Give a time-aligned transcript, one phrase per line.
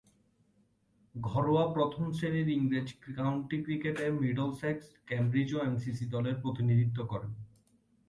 [1.15, 7.31] ঘরোয়া প্রথম-শ্রেণীর ইংরেজ কাউন্টি ক্রিকেটে মিডলসেক্স, কেমব্রিজ ও এমসিসি দলের প্রতিনিধিত্ব করেন।